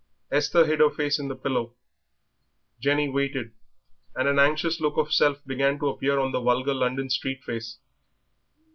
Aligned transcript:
Esther 0.31 0.65
hid 0.65 0.79
her 0.79 0.89
face 0.89 1.19
in 1.19 1.27
the 1.27 1.35
pillow. 1.35 1.75
Jenny 2.79 3.07
waited, 3.07 3.51
and 4.15 4.27
an 4.27 4.39
anxious 4.39 4.79
look 4.81 4.97
of 4.97 5.13
self 5.13 5.45
began 5.45 5.77
to 5.77 5.89
appear 5.89 6.17
on 6.17 6.31
the 6.31 6.41
vulgar 6.41 6.73
London 6.73 7.07
street 7.11 7.43
face. 7.43 7.77